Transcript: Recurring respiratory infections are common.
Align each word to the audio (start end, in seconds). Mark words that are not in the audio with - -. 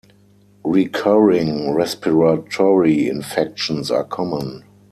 Recurring 0.63 1.75
respiratory 1.75 3.07
infections 3.07 3.91
are 3.91 4.03
common. 4.03 4.63